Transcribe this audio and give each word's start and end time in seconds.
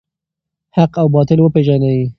حق 0.75 0.93
او 1.01 1.07
باطل 1.15 1.39
وپیژنئ. 1.41 1.99